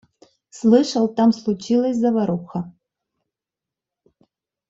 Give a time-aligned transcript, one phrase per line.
[0.49, 2.59] Слышал, там случилась заваруха.